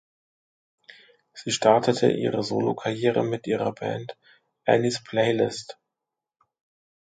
Sie 1.33 1.51
startete 1.51 2.09
ihre 2.09 2.41
Solokarriere 2.41 3.23
mit 3.23 3.45
ihrer 3.45 3.71
Band 3.71 4.17
"Annie’s 4.65 5.03
Playlist". 5.03 5.77